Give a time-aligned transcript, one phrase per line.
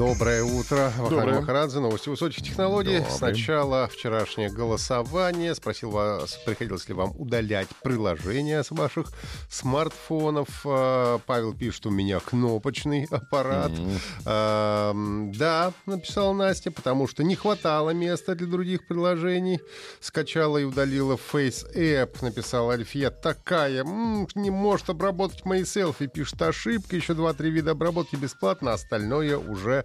[0.00, 0.90] Доброе утро.
[0.96, 1.40] Доброе.
[1.40, 3.00] Махарадзе, новости высоких технологий.
[3.00, 3.14] Доброе.
[3.18, 5.54] Сначала вчерашнее голосование.
[5.54, 9.08] Спросил вас, приходилось ли вам удалять приложения с ваших
[9.50, 10.48] смартфонов.
[10.64, 13.72] А, Павел пишет, у меня кнопочный аппарат.
[14.24, 19.60] М, Да, написала Настя, потому что не хватало места для других приложений.
[20.00, 23.10] Скачала и удалила Face App, написала Альфия.
[23.10, 26.06] Такая, м, не может обработать мои селфи.
[26.06, 26.96] Пишет ошибка.
[26.96, 29.84] Еще 2-3 вида обработки бесплатно, остальное уже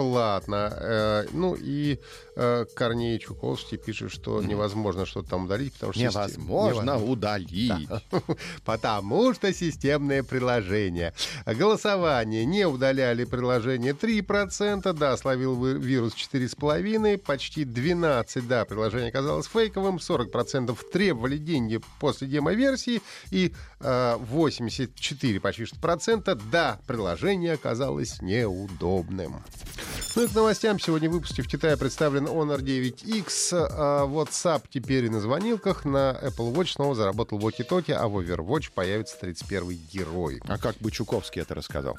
[0.00, 0.72] платно.
[0.80, 1.98] Э, Ну и
[2.36, 6.00] э, Корней Чуковский пишет, что невозможно что-то там удалить, потому что...
[6.00, 7.12] систем- Невозможно невозможно.
[7.12, 7.88] удалить.
[8.64, 11.12] Потому что системное приложение.
[11.46, 12.44] Голосование.
[12.44, 14.92] Не удаляли приложение 3%.
[14.94, 17.18] Да, словил вирус 4,5%.
[17.18, 18.42] Почти 12%.
[18.48, 19.96] Да, приложение оказалось фейковым.
[19.96, 23.02] 40% требовали деньги после демо-версии.
[23.30, 26.34] И э, 84 почти что процента.
[26.34, 29.42] Да, приложение оказалось неудобным.
[30.16, 30.78] Ну и к новостям.
[30.78, 33.52] Сегодня в выпуске в Китае представлен Honor 9X.
[33.52, 35.84] а WhatsApp теперь и на звонилках.
[35.84, 40.40] На Apple Watch снова заработал Walkie-Talkie, а в Overwatch появится 31-й герой.
[40.48, 41.96] А как бы Чуковский это рассказал?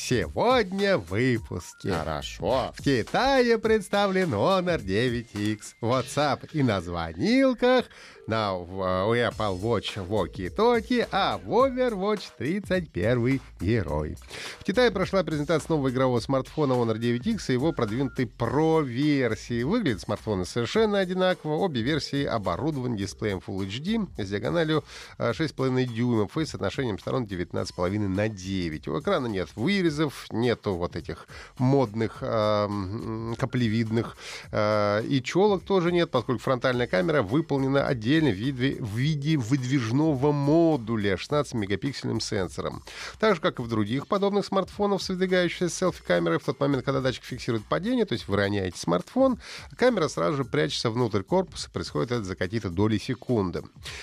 [0.00, 1.90] Сегодня в выпуске.
[1.92, 2.72] Хорошо.
[2.76, 5.58] В Китае представлен Honor 9X.
[5.82, 7.84] WhatsApp и на звонилках,
[8.28, 14.16] на в- у Apple Watch Walkie-Talkie, а в Overwatch 31 герой.
[14.60, 19.64] В Китае прошла презентация нового игрового смартфона Honor 9X и его продвинутой Pro-версии.
[19.64, 21.54] Выглядят смартфоны совершенно одинаково.
[21.56, 24.84] Обе версии оборудованы дисплеем Full HD с диагональю
[25.18, 28.86] а, 6,5 дюймов и соотношением сторон 19,5 на 9.
[28.86, 29.48] У экрана нет
[29.88, 31.26] вырезов, нету вот этих
[31.58, 34.16] модных м, каплевидных
[34.52, 40.32] а, и челок тоже нет, поскольку фронтальная камера выполнена отдельно в виде, в виде выдвижного
[40.32, 42.82] модуля 16-мегапиксельным сенсором.
[43.18, 47.00] Так же, как и в других подобных смартфонах с выдвигающейся селфи-камерой, в тот момент, когда
[47.00, 49.38] датчик фиксирует падение, то есть вы роняете смартфон,
[49.76, 53.62] камера сразу же прячется внутрь корпуса, происходит это за какие-то доли секунды.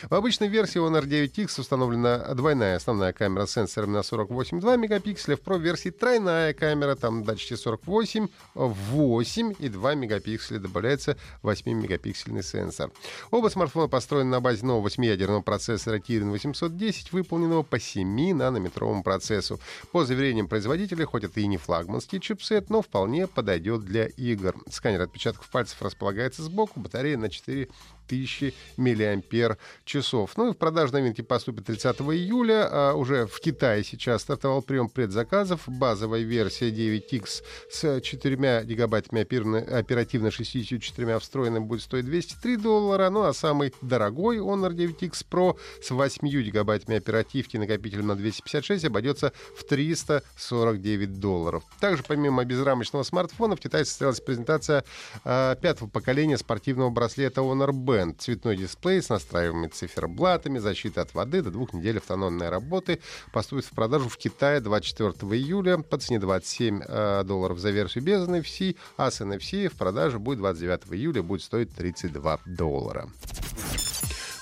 [0.10, 5.42] В обычной версии Honor 9X установлена двойная основная камера с сенсором на 48,2 мегапикселя, в
[5.42, 12.92] Pro-версии тройная камера, там датчики 48, 8 и 2 мегапикселя, добавляется 8-мегапиксельный сенсор.
[13.32, 19.60] Оба смартфона построены на базе нового 8-ядерного процессора Kirin 810, выполненного по 7-нанометровому процессу.
[19.92, 24.56] По заверениям производителя, хоть это и не флагманский чипсет, но вполне подойдет для игр.
[24.70, 27.70] Сканер отпечатков пальцев располагается сбоку, батарея на 4
[28.08, 30.32] тысячи миллиампер часов.
[30.38, 32.68] Ну в продажу новинки поступит 30 июля.
[32.72, 35.62] А уже в Китае сейчас стартовал прием предзаказов.
[35.68, 43.10] Базовая версия 9X с 4 гигабайтами оперативно- оперативно 64 встроенными будет стоить 203 доллара.
[43.10, 49.34] Ну а самый дорогой Honor 9X Pro с 8 гигабайтами оперативки накопителем на 256 обойдется
[49.56, 51.64] в 349 долларов.
[51.80, 54.84] Также помимо безрамочного смартфона в Китае состоялась презентация
[55.24, 58.16] а, пятого поколения спортивного браслета Honor Band.
[58.18, 63.00] Цветной дисплей с настраиваемыми циферблатами, защита от воды, до двух недель автономной работы.
[63.32, 68.28] Поступит в продажу в Китае 24 июля по цене 27 э, долларов за версию без
[68.28, 73.10] NFC, а с NFC в продаже будет 29 июля, будет стоить 32 доллара.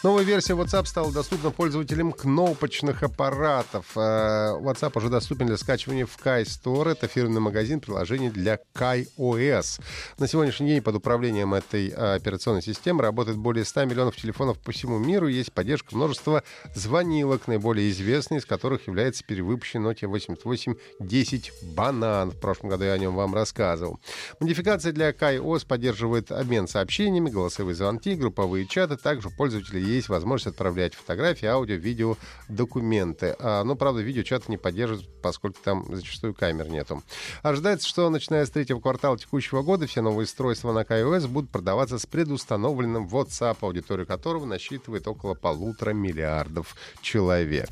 [0.03, 3.85] Новая версия WhatsApp стала доступна пользователям кнопочных аппаратов.
[3.95, 6.91] Э, WhatsApp уже доступен для скачивания в Kai Store.
[6.91, 9.79] Это фирменный магазин приложений для Kai OS.
[10.17, 14.73] На сегодняшний день под управлением этой э, операционной системы работает более 100 миллионов телефонов по
[14.73, 15.29] всему миру.
[15.29, 16.43] Есть поддержка множества
[16.75, 22.31] звонилок, наиболее известной из которых является перевыпущенный Nokia 8810 Банан.
[22.31, 24.01] В прошлом году я о нем вам рассказывал.
[24.41, 28.97] Модификация для Kai OS поддерживает обмен сообщениями, голосовые звонки, групповые чаты.
[28.97, 33.35] Также у пользователей есть возможность отправлять фотографии, аудио, видео, документы.
[33.39, 37.03] А, но, правда, видеочат не поддерживают, поскольку там зачастую камер нету.
[37.41, 41.99] Ожидается, что начиная с третьего квартала текущего года все новые устройства на iOS будут продаваться
[41.99, 47.69] с предустановленным WhatsApp, аудиторию которого насчитывает около полутора миллиардов человек.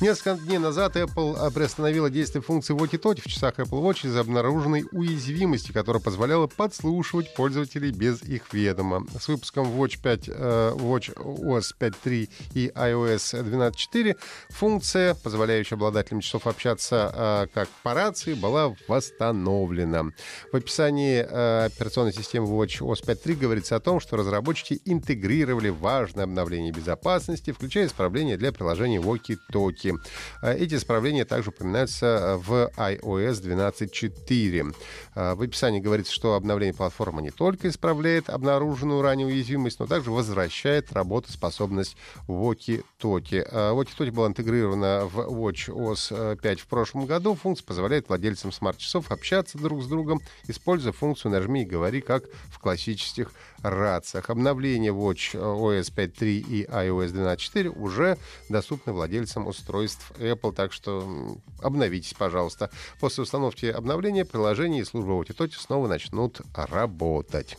[0.00, 4.84] Несколько дней назад Apple а, приостановила действие функции Walkie-Talkie в часах Apple Watch из-за обнаруженной
[4.92, 9.06] уязвимости, которая позволяла подслушивать пользователей без их ведома.
[9.18, 14.16] С выпуском Watch 5, э, Watch OS 5.3 и iOS 12.4
[14.50, 20.04] функция, позволяющая обладателям часов общаться э, как по рации, была восстановлена.
[20.52, 26.24] В описании э, операционной системы Watch OS 5.3 говорится о том, что разработчики интегрировали важное
[26.24, 29.98] обновление безопасности, включая исправления для приложения Walkie-Talkie.
[30.42, 34.74] Эти исправления также упоминаются в iOS 12.4.
[35.14, 40.92] В описании говорится, что обновление платформы не только исправляет обнаруженную ранее уязвимость, но также возвращает
[41.26, 41.96] работоспособность
[42.28, 43.52] Walkie-Talkie.
[43.52, 47.34] Walkie-Talkie была интегрирована в Watch OS 5 в прошлом году.
[47.34, 52.58] Функция позволяет владельцам смарт-часов общаться друг с другом, используя функцию «Нажми и говори», как в
[52.58, 53.32] классических
[53.62, 54.30] рациях.
[54.30, 58.16] Обновление Watch OS 5.3 и iOS 12.4 уже
[58.48, 62.70] доступны владельцам устройств Apple, так что обновитесь, пожалуйста.
[63.00, 67.56] После установки обновления приложение и служба Walkie-Talkie снова начнут работать.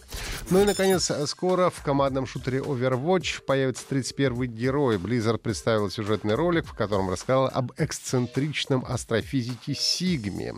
[0.50, 4.98] Ну и, наконец, скоро в командном шутере Overwatch появится 31-й герой.
[4.98, 10.54] Blizzard представил сюжетный ролик, в котором рассказал об эксцентричном астрофизике Сигме.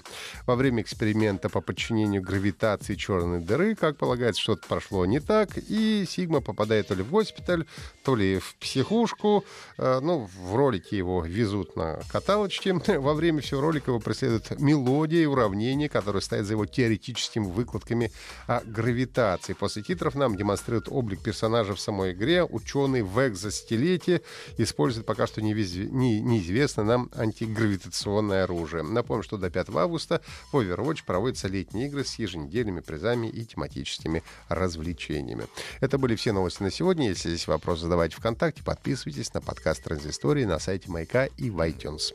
[0.46, 6.04] Во время эксперимента по подчинению гравитации черной дыры, как полагается, что-то прошло не так, и
[6.10, 7.66] Сигма попадает то ли в госпиталь,
[8.04, 9.46] то ли в психушку.
[9.78, 12.74] Э, ну, в ролике его везут на каталочке.
[13.00, 18.12] Во время всего ролика его преследует мелодия и уравнение, которое стоит за его теоретическими выкладками
[18.48, 19.54] о гравитации.
[19.54, 22.44] После титров нам демонстрируют облик персонажа в самой игре.
[22.44, 24.22] Ученый в экзостилете
[24.58, 28.84] использует пока что неизвестное нам антигравитационное оружие.
[28.84, 30.22] Напомню, что до 5 августа
[30.52, 35.46] в Overwatch проводятся летние игры с еженедельными призами и тематическими развлечениями.
[35.80, 37.10] Это были все новости на сегодня.
[37.10, 42.14] Если есть вопросы, задавайте ВКонтакте, подписывайтесь на подкаст Транзистории на сайте Майка и в iTunes.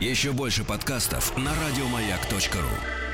[0.00, 3.05] Еще больше подкастов на радиомаяк.ру